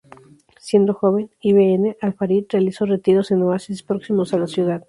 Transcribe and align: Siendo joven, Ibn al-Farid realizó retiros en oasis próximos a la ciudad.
Siendo 0.57 0.95
joven, 0.95 1.29
Ibn 1.41 1.95
al-Farid 2.01 2.45
realizó 2.49 2.87
retiros 2.87 3.29
en 3.29 3.43
oasis 3.43 3.83
próximos 3.83 4.33
a 4.33 4.39
la 4.39 4.47
ciudad. 4.47 4.79